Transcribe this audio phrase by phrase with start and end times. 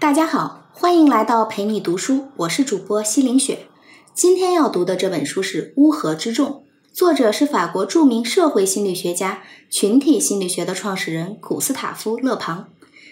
[0.00, 3.66] 大家好，欢迎来到陪你读书，我是主播西林雪。
[4.14, 6.48] 今天要读的这本书是《乌合之众》，
[6.92, 12.68] 作者是法国著名社会心理学家、群体心理学的创始人古斯塔夫·勒庞。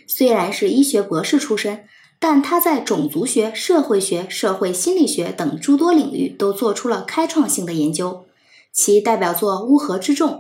[0.07, 1.87] 虽然是医学博士出身，
[2.21, 8.27] 但他在种族学、社会学、社会心理学等诸多领域都做出了开创性的研究。
[8.73, 10.31] 其代表作《乌合之众》。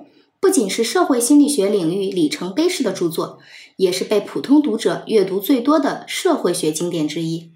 [0.40, 3.38] 不仅是社会心理学领域里程碑式的著作，
[3.76, 7.50] 也是被普通读者阅读最多的社会学经典之一，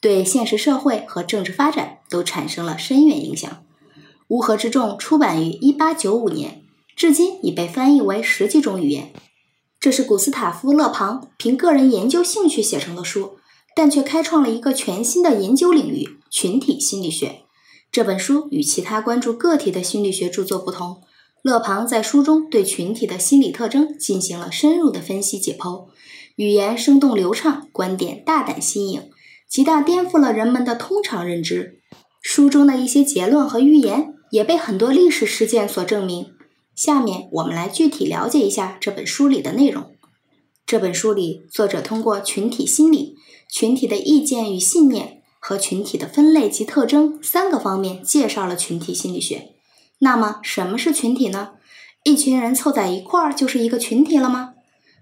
[0.00, 3.50] 对现实社会和政治发展都产生了深远影响。
[4.28, 6.62] 《乌合之众》出版于1895年，
[6.96, 9.12] 至今已被翻译为十几种语言。
[9.78, 13.36] 这是古斯塔夫·勒庞凭个人研究兴趣写成的书，
[13.76, 17.42] 但却开创了一个全新的研究领域——群体心理学。
[17.92, 21.02] 这本书与其他关注个体的心理学著作不同。
[21.44, 25.88] 勒庞在书中对群体的心理特征进行了深入的分析解剖，
[26.36, 29.10] 语言生动流畅，观点大胆新颖，
[29.46, 31.82] 极大颠覆了人们的通常认知。
[32.22, 36.28] 书中的一些结论和预言也被很多历史事件所证明。
[36.74, 39.92] 下面我们来具体了解一下这本书里的内容。
[40.64, 43.16] 这本书里，作者通过群体心理、
[43.50, 49.53] 群体的意见与信念和群体的分类及特征三个方面介绍了群体心理学。
[50.04, 51.52] 那么，什么是群体呢？
[52.02, 54.52] 一群人凑在一块儿就是一个群体了吗？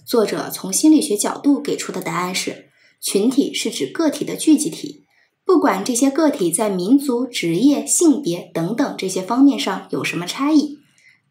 [0.06, 5.05] 作者从心理学角度给出的答案是：群体是指个体的聚集体，
[5.44, 10.78] 不管这些个体在民族、职业、性别等等这些方面上有什么差异，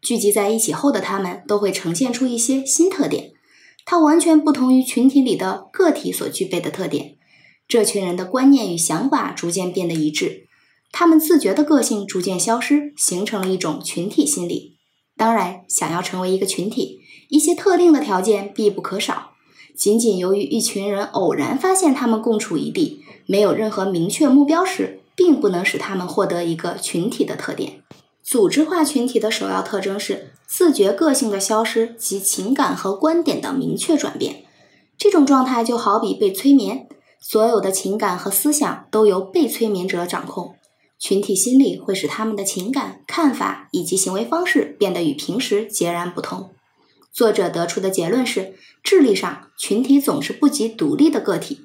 [0.02, 3.30] 聚集在一起后的他们都会呈现出一些新特点，
[3.86, 7.16] 它完全不同于群体里的个体所具备的特点。
[7.66, 10.48] 这群人的观念与想法逐渐变得一致。
[10.92, 14.76] 他们自觉的个性逐渐消失，形成了一种群体心理。
[15.16, 19.32] 当然，想要成为一个群体，一些特定的条件必不可少。
[19.74, 27.82] 仅仅由于一群人偶然发现他们共处一地，没有任何明确目标时，并不能使他们获得一个群体的特点。
[28.22, 34.44] 组织化群体的首要特征是自觉个性的消失及情感和观点的明确转变。
[34.98, 36.86] 这种状态就好比被催眠，
[37.18, 40.54] 所有的情感和思想都由被催眠者掌控。
[41.02, 46.52] 群体心理会使他们的情感、看法以及行为方式变得与平时截然不同。
[47.12, 48.54] 作者得出的结论是：
[48.84, 51.56] 智力上，群体总是不及独立的个体；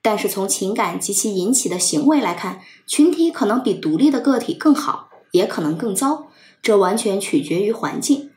[0.00, 6.28] 但是从情感及其引起的行为来看，群体可能比独立的个体更好，也可能更糟。
[6.62, 8.30] 这完全取决于环境。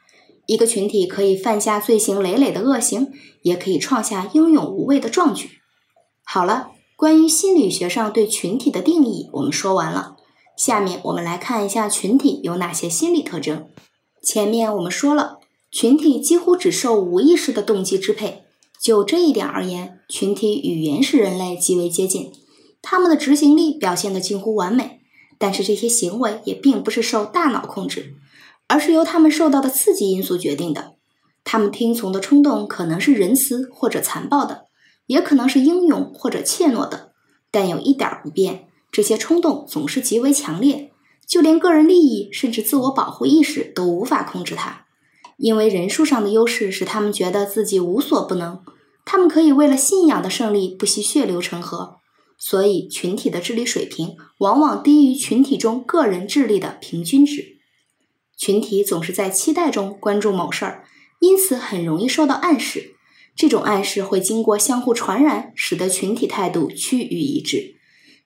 [0.46, 5.62] 一个群体可以犯下罪行累累的恶行，也可以创下英勇无畏的壮举。
[6.26, 10.18] 好了，关于心理学上对群体的定义，我们说完了。
[10.60, 13.70] 下面我们来看一下群体有哪些心理特征。
[14.22, 15.40] 前面我们说了，
[15.72, 18.44] 群体几乎只受无意识的动机支配。
[18.78, 22.34] 就这一点而言，群体与原始人类极为接近，
[22.82, 25.00] 他们的执行力表现得近乎完美。
[25.38, 28.16] 但是这些行为也并不是受大脑控制，
[28.68, 30.96] 而是由他们受到的刺激因素决定的。
[31.46, 34.66] 他们听从的冲动可能是仁慈或者残暴的，
[35.06, 37.14] 也可能是英勇或者怯懦的，
[37.50, 38.66] 但有一点不变。
[38.92, 40.92] 这些冲动总是极为强烈，
[41.28, 44.86] 就连个人利益甚至自我保护意识都无法控制它。
[45.38, 48.62] 因为人数上的优势使他们觉得自己无所不能，
[49.06, 51.98] 他们可以为了信仰的胜利不惜血流成河。
[52.38, 57.58] 所以，群体的智力水平往往低于群体中个人智力的平均值。
[58.38, 60.86] 群体总是在期待中关注某事儿，
[61.20, 62.96] 因此很容易受到暗示。
[63.36, 67.76] 这种暗示会经过相互传染，使得群体态度趋于一致。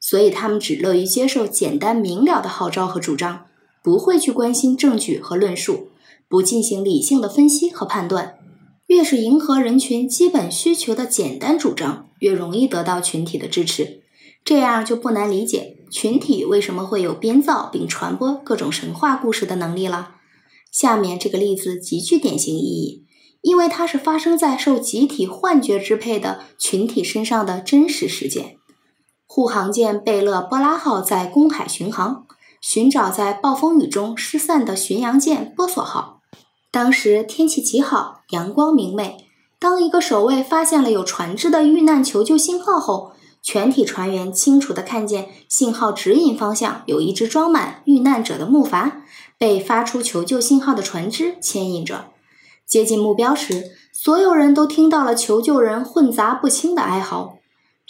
[0.06, 3.46] 所以，他们只乐于接受简单明了的号召和主张，
[3.82, 5.92] 不会去关心证据和论述，
[6.28, 8.38] 不进行理性的分析和判断。
[8.88, 14.02] 越是迎合人群基本需求的简单主张，越容易得到群体的支持。
[14.44, 20.16] 这样就不难理解群体为什么会有编造并传播各种神话故事的能力了。
[20.70, 23.06] 下面这个例子极具典型意义，
[23.42, 28.58] 因为它是发生在受集体幻觉支配的群体身上的真实事件。
[29.36, 32.28] 护航舰贝勒波拉号在公海巡航，
[32.62, 36.20] 寻找在暴风雨中失散的巡洋舰波索号。
[36.70, 39.26] 当时天气极好，阳光明媚。
[39.58, 48.92] 当一个守卫发现了有船只的遇难求救信号后，全体船员清楚地看见信号指引方向有一只装满遇难者的木筏，
[49.40, 52.06] 被发出求救信号的船只牵引着。
[52.68, 57.40] 接近目标时，所有人都听到了求救人混杂不清的哀嚎。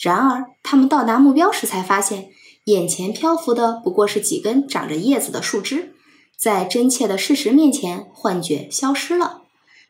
[0.01, 2.30] 然而，他们到达目标时才发现，
[2.66, 5.94] 眼前漂浮的不过是几根长着叶子的树枝。
[6.38, 9.44] 在真切的事实面前，幻觉消失了。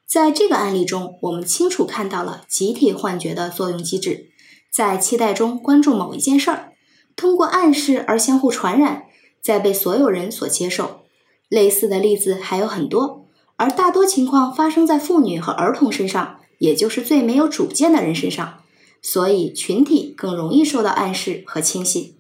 [0.06, 4.30] 在这个案例中，我们清楚看到了集体幻觉的作用机制。
[4.72, 6.74] 在期待中关注某一件事儿，
[7.16, 9.06] 通过暗示而相互传染，
[9.42, 11.02] 再被所有人所接受。
[11.48, 18.63] 类似的例子还有很多，而大多情况发生在妇女和儿童身上，也就是最没有主见的人身上。
[19.04, 22.16] 所以，群体更容易受到暗示和侵袭。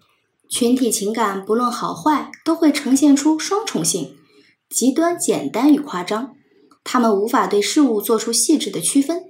[0.49, 4.17] 群体情感不论好坏，都会呈现出双重性：
[4.69, 6.35] 极端简单与夸张。
[6.83, 9.23] 他们无法对事物做出细致的区分，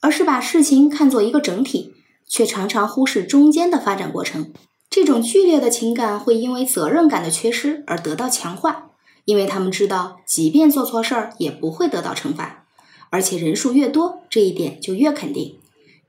[0.00, 1.94] 而是把事情看作一个整体，
[2.28, 4.52] 却常常忽视中间的发展过程。
[4.90, 8.90] 这种剧烈的情感会因为责任感的缺失而得到强化，
[9.24, 12.66] 因为他们知道，即便做错事儿也不会得到惩罚，
[13.10, 15.56] 而且人数越多，这一点就越肯定。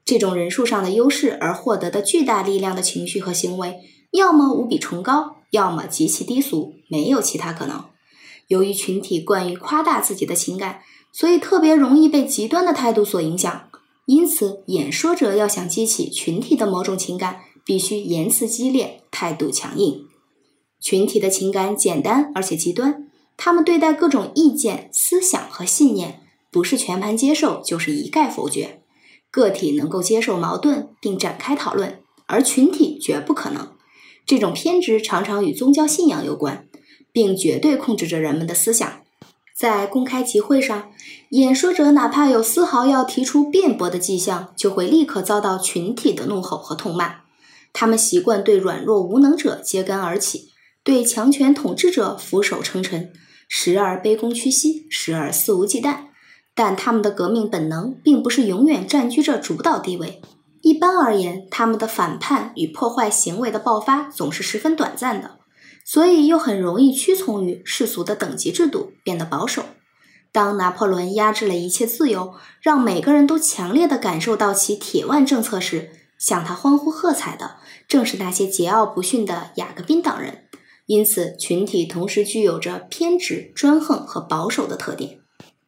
[0.08, 3.82] 这种人数上的优势而获得的巨大力量的情绪和行为，
[4.12, 7.84] 要么无比崇高，要么极其低俗，没有其他可能。
[8.48, 10.80] 由于群体惯于夸大自己的情感，
[11.12, 13.70] 所以特别容易被极端的态度所影响。
[14.06, 20.06] 因此，演说者要想激起群体的某种情感，必须言辞激烈，态度强硬。
[20.80, 28.77] 群体的情感简单而且极端，他们对待各种意见、思想和信念，不是全盘接受，就是一概否决。
[29.38, 33.68] 个体能够接受矛盾并展开讨论，而群体绝不可能。
[34.26, 36.68] 这种偏执常常与宗教信仰有关，
[37.12, 39.02] 并绝对控制着人们的思想。
[39.56, 40.90] 在公开集会上，
[41.30, 47.18] 演说者哪怕有丝毫要提出辩驳的迹象，就会立刻遭到群体的怒吼和痛骂。
[47.74, 50.50] 他们习惯对软弱无能者揭竿而起，
[50.82, 53.14] 对强权统治者俯首称臣，
[53.48, 56.07] 时而卑躬屈膝，时而肆无忌惮。
[56.58, 60.24] 但他们的革命本能并不是永远占据着主导地位。
[60.64, 65.38] 一般而言，他们的反叛与破坏行为的爆发总是十分短暂的，
[65.86, 69.66] 所以又很容易屈从于世俗的等级制度，变得保守。
[70.32, 77.58] 当拿破仑压制了一切自由，让每个人都强烈地感受到其铁腕政策时，向他欢呼喝彩的
[77.88, 80.46] 正是那些桀骜不驯的雅各宾党人。
[80.88, 85.20] 因此，群体同时具有着偏执、专横和保守的特点。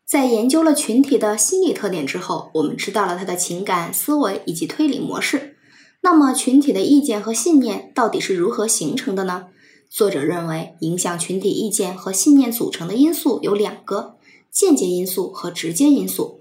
[0.09, 5.55] 在研究了群体的心理特点之后，我们知道了他的情感、思维以及推理模式。
[6.01, 9.49] 那么，群体的意见和信念到底是如何形成的呢？
[9.87, 14.15] 作者认为，影响群体意见和信念组成的因素有两个：
[14.51, 16.39] 间接因素和直接因素。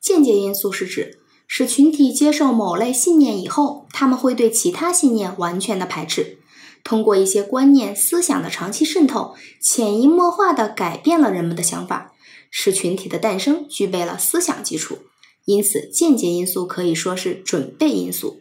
[0.00, 1.18] 间接因素是指
[1.48, 6.38] 使群体接受某类信念以后，他们会对其他信念完全的排斥，
[6.84, 12.12] 通过一些观念、思想的长期渗透，潜移默化地改变了人们的想法。
[12.50, 14.98] 使群体的诞生具备了思想基础，
[15.44, 18.40] 因此间接因素可以说是准备因素。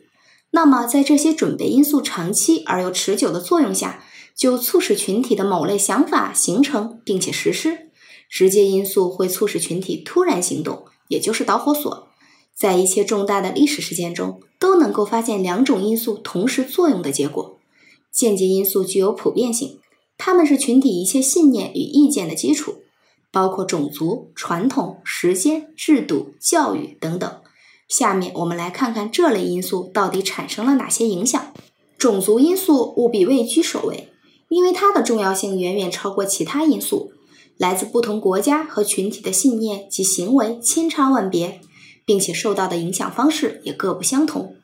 [0.51, 4.03] 那么，在这些准备因素长期而又持久的作用下，
[4.35, 7.89] 就促使群体的某类想法形成并且实施。
[8.29, 12.07] 直接因素会促使群体突然行动，也就是导火索。
[12.53, 17.59] 在一切重大的历史事件中，都能够发现两种因素同时作用的结果。
[18.11, 19.79] 间接因素具有普遍性，
[20.17, 22.81] 它们是群体一切信念与意见的基础。
[23.37, 27.31] 包括种族、传统、时间、制度、教育等等。
[27.87, 31.53] 下面我们来看看这类因素到底产生了哪些影响。
[31.99, 34.09] 种族因素务必位居首位，
[34.49, 37.11] 因为它的重要性远远超过其他因素。
[37.57, 41.61] 来自不同国家和群体的信念及行为千差万别，
[42.07, 44.55] 并且受到的影响方式也各不相同。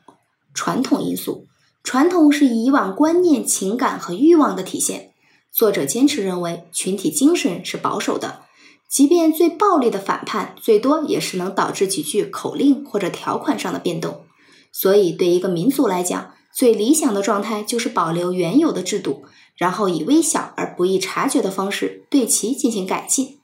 [0.52, 1.46] 传统因素，
[1.84, 5.12] 传统是以往观念、情感和欲望的体现。
[5.52, 8.40] 作者坚持认为，群体精神是保守的。
[8.88, 14.24] 即便最暴力的反叛，最多也是能导致几句口令或者条款上的变动。
[14.70, 19.24] 所以，对一个民族来讲，最理想的状态就是保留原有的制度，
[19.56, 23.38] 然后以微小而不易察觉的方式对其进行改进。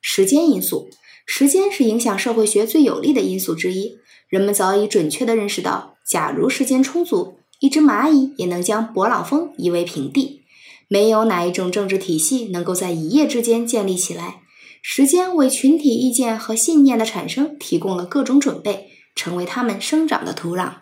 [0.00, 0.88] 时间因素，
[1.26, 3.98] 时间是影响社会学最有力的因素之一。
[4.28, 10.42] 人们早已准确地认识到，假如时间充足，一只蚂蚁也能将勃朗峰夷为平地。
[10.88, 14.42] 没有哪一种政治体系能够在一夜之间建立起来。
[14.88, 20.74] 时间为群体意见和信念的产生提供了各种准备，成为他们生长的土壤。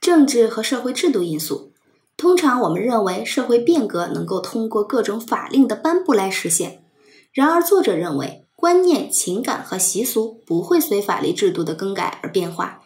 [0.00, 1.72] 政治和社会制度因素，
[2.16, 6.84] 通常我们认为社会变革能够通过各种法令的颁布来实现。
[7.32, 12.82] 然而，作者认为观念、情感和习俗不会随法律制度的更改而变化。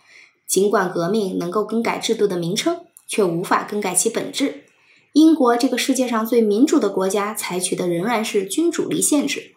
[0.48, 4.64] 尽管革命能够更改制度的名称，却无法更改其本质。
[5.12, 9.52] 英国这个世界上最民主的国家，采取的仍然是君主立宪制。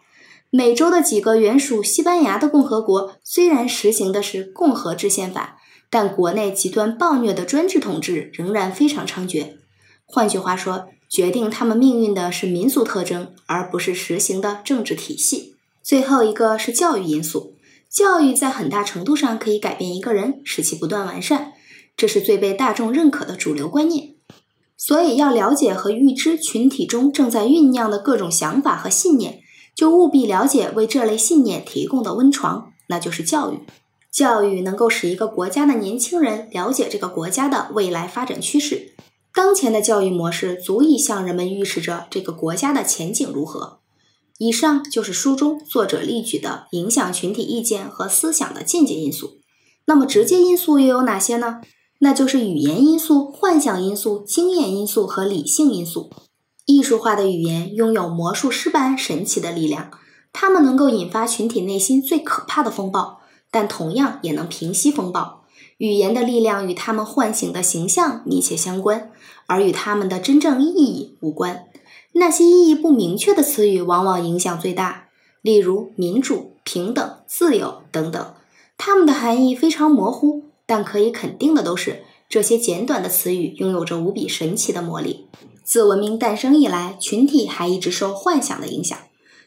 [0.55, 5.57] 美洲的几个原属西班牙的共和国虽然实行的是共和制宪法，
[5.89, 9.57] 但国内极端暴虐的专制统治仍然非常猖獗。
[10.05, 15.57] 换句话说，决定他们命运的是民族特征，而不是实行的政治体系。
[15.83, 17.55] 最后一个是教育因素，
[17.89, 21.51] 教育在很大程度上可以改变一个人，使其不断完善。
[21.97, 24.13] 这是最被大众认可的主流观念。
[24.77, 29.41] 所以，要了解和预知群体中正在酝酿的各种想法和信念，
[29.75, 33.59] 就务必了解为这类信念提供的温床，那就是教育。
[34.11, 38.93] 教育能够使一个国家的年轻人了解这个国家的未来发展趋势。
[39.33, 43.79] 当前的教育模式足以向人们预示着这个国家的前景如何。
[44.37, 49.39] 以上就是书中作者例举的影响群体意见和思想的间接因素。
[49.87, 51.61] 那么，直接因素又有哪些呢？
[51.99, 56.09] 那就是语言因素、幻想因素、经验因素和理性因素。
[56.65, 59.91] 艺术化的语言拥有魔术师般神奇的力量，
[60.33, 63.19] 它们能够引发群体内心最可怕的风暴，
[63.51, 65.43] 但同样也能平息风暴。
[65.77, 69.11] 语言的力量与他们唤醒的形象密切相关，
[69.45, 71.65] 而与他们的真正意义无关。
[72.13, 75.09] 那些意义不明确的词语往往影响最大，
[75.41, 78.33] 例如民主、平等、自由等等，
[78.77, 80.45] 它们的含义非常模糊。
[80.65, 85.27] 但可以肯定的都是，这些简短的词语拥有着无比神奇的魔力。
[85.65, 88.95] 自文明诞生以来，群体还一直受幻想的影响。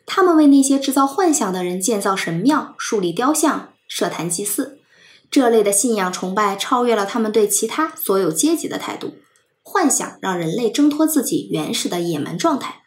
[0.05, 4.81] 他们为那些制造幻想的人建造神庙、树立雕像、设坛祭祀。
[5.31, 9.15] 这类的信仰崇拜超越了他们对其他所有阶级的态度。
[9.63, 12.83] 幻想让人类挣脱自己原始的野蛮状态。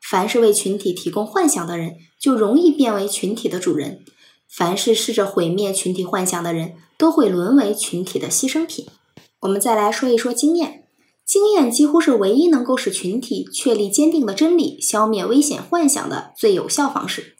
[0.00, 4.04] 凡是为群体提供幻想的人，就容易变为群体的主人。
[4.48, 8.86] 凡是试着毁灭群体幻想的人，都会沦为群体的牺牲品。
[9.40, 10.79] 我们再来说一说经验，
[11.30, 17.36] 经验几乎是唯一能够使群体确立坚定的真理、消灭危险幻想的最有效方式。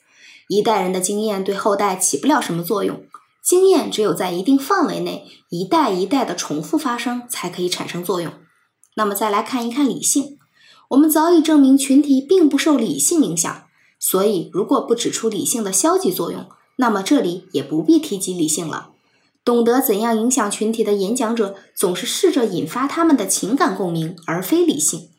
[0.47, 3.03] 一代人的经验对后代起不了什么作用，
[3.43, 8.31] 经验只有在一定范围内，一代一代的重复发生，才可以产生作用。
[8.95, 10.37] 那么再来看一看理性，
[10.91, 13.65] 我们早已证明群体并不受理性影响，
[13.99, 16.45] 所以如果不指出理性的消极作用，
[16.77, 18.91] 那么这里也不必提及理性了。
[19.43, 25.09] 懂得怎样影响群体的演讲者，总是试着引发他们的情感共鸣，而非理性。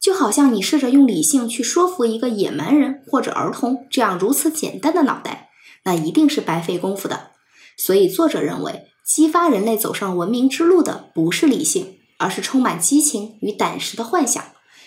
[0.00, 5.50] 就好像你试着用理性去说服一个野蛮人或者儿童这样如此简单的脑袋，
[5.84, 7.30] 那一定是白费功夫的。
[7.76, 14.42] 所以，作者认为，激发人类走上文明之路的不是理性，而是充满激情与胆识的幻想。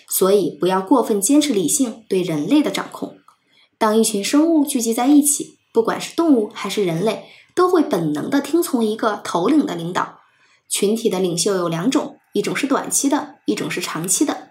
[0.06, 3.16] 所以，不要过分坚持理性对人类的掌控。
[3.78, 5.58] 当一群生物聚集在一起。
[5.74, 10.20] 不管是动物还是人类，都会本能的听从一个头领的领导。
[10.68, 14.48] 群体的领袖有两种，一种是短期的，一种是长期的。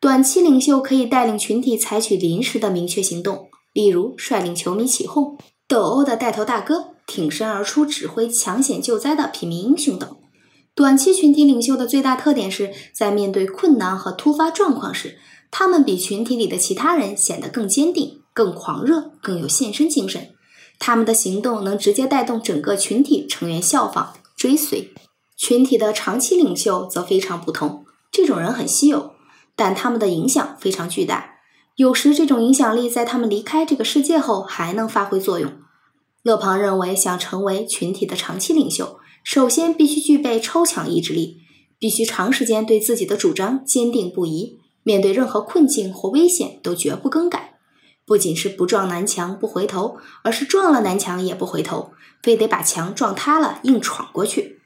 [0.00, 5.36] 短期领袖可以带领群体采取临时的明确行动，例如率领球迷起哄、
[5.68, 10.16] 斗殴的带头大哥、挺身而出指挥抢险救灾的平民英雄等。
[10.74, 15.18] 短期群体领袖的最大特点是在面对困难和突发状况时，
[15.50, 20.30] 他们比群体里的其他人显得更坚定、更狂热、更有献身精神。
[20.80, 24.92] 他们的行动能直接带动整个群体成员效仿追随。
[25.36, 29.12] 群体的长期领袖则非常不同，这种人很稀有，
[29.54, 31.36] 但他们的影响非常巨大。
[31.76, 35.52] 有时这种影响力在他们离开这个世界后还能发挥作用。
[36.22, 41.38] 勒庞认为，想成为群体的长期领袖，首先必须具备超强意志力，
[41.78, 47.49] 必须长时间对自己的主张坚定不移，面对任何困境或危险都绝不更改。
[48.10, 54.58] 不仅是不撞南墙不回头，而是撞了南墙也不回头，非得把墙撞塌了硬闯过去。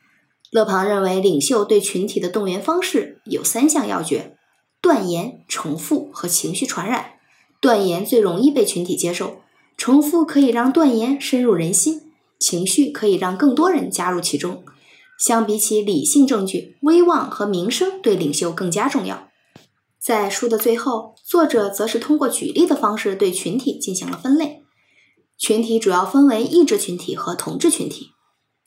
[0.50, 4.38] 勒庞认为，领袖对群体的动员方式有三项要诀：
[4.80, 7.16] 断言、重复和情绪传染。
[7.60, 9.42] 断言最容易被群体接受，
[9.76, 12.00] 重复可以让断言深入人心，
[12.38, 14.64] 情绪可以让更多人加入其中。
[15.18, 19.28] 相比起理性证据，威望和名声对领袖更加重要。
[20.04, 24.62] 在书的最后，作者则是通过举例的方式对群体进行了分类。
[25.38, 28.11] 群体主要分为意志群体和同志群体。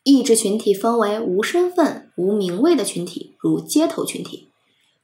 [0.02, 4.50] 意志群体分为无身份、无名位的群体，如街头群体；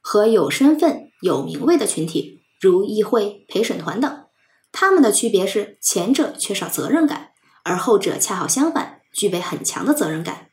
[0.00, 4.24] 和有身份、有名位的群体，如议会、陪审团等。
[4.72, 7.28] 他们的区别是，前者缺少责任感，
[7.62, 10.48] 而后者恰好相反，具备很强的责任感。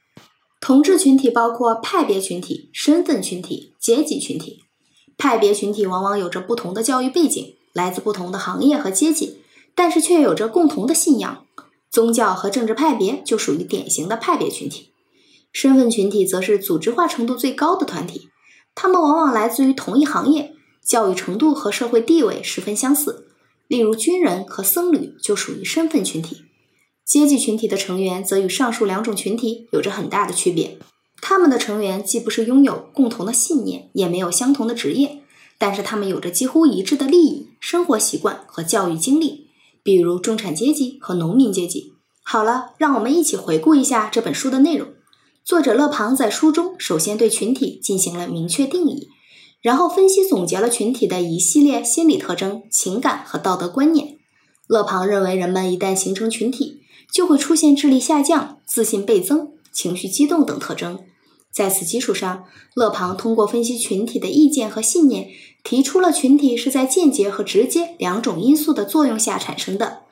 [0.59, 4.65] 同志群体包括派别群体、身份群体、阶级群体。
[5.21, 9.43] 派别群体往往有着不同的教育背景，来自不同的行业和阶级，
[9.75, 11.45] 但是却有着共同的信仰。
[11.91, 14.89] 宗教和政治派别就属于典型的派别群体。
[15.53, 18.29] 身份群体则是组织化程度最高的团体，
[18.73, 23.27] 他们往往来自于同一行业，教育程度和社会地位十分相似。
[23.67, 26.45] 例如，军人和僧侣就属于身份群体。
[27.05, 30.79] 阶级群体的成员则与上述两种群体有着很大的区别。
[31.21, 35.21] 他们的成员既不是拥有共同的信念，也没有相同的职业，
[35.57, 39.47] 但是他们有着几乎一致的利益、生活习惯和教育经历，
[39.83, 41.93] 比如中产阶级和农民阶级。
[42.23, 44.89] 好了，让我们一起回顾一下这本书的内容。
[45.43, 49.09] 作者勒庞在书中首先对群体进行了明确定义，
[49.61, 54.17] 然后分析总结了群体的一系列心理特征、情感和道德观念。
[54.67, 60.99] 勒庞认为，人们一旦形成群体，就会出现智力下降、自信倍增、情绪激动等特征。
[61.51, 65.29] 在此基础上，勒庞通过分析群体的意见和信念，
[65.63, 70.03] 提出了群体是在间接和直接两种因素的作用下产生的，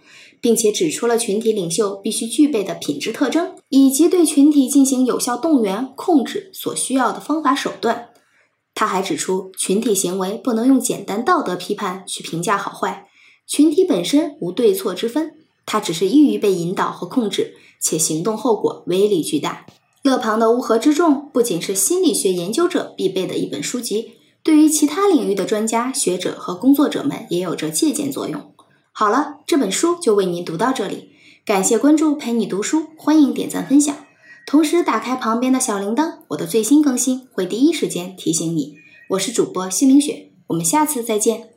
[0.42, 8.10] 并且指出了群体领袖必须具备的品质特征，以及对群体进行有效动员控制所需要的方法手段。
[8.76, 13.08] 他还指出，群体行为不能用简单道德批判去评价好坏，
[13.48, 15.34] 群体本身无对错之分，
[15.66, 19.66] 它只是易于被引导和控制，且行动后果威力巨大。
[20.10, 28.52] 勒庞的《乌合之众》不仅是心理学研究者必备的一本书籍，对于其他领域的专家学者和工作者们也有着借鉴作用。
[28.92, 31.12] 好了，这本书就为您读到这里，
[31.46, 33.96] 感谢关注陪你读书，欢迎点赞分享，
[34.48, 38.78] 同时打开旁边的小铃铛，我的最新更新会第一时间提醒你。
[39.10, 41.50] 我是主播心灵雪，我们下次再见。